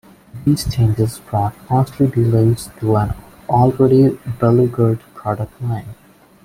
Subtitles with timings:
[0.45, 3.13] These changes brought costly delays to an
[3.47, 5.93] already beleaguered product line.